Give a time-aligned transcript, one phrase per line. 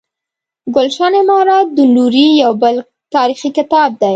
[0.75, 2.75] ګلشن امارت د نوري یو بل
[3.15, 4.09] تاریخي کتاب دی.